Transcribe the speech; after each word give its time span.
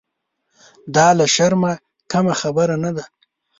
دا 0.95 1.07
له 1.19 1.25
شرمه 1.35 1.71
کمه 2.11 2.33
خبره 2.41 2.75
نه 2.83 2.91
ده. 2.95 3.03